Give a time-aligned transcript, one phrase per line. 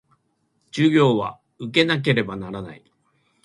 [0.71, 2.83] 授業は受けなければならない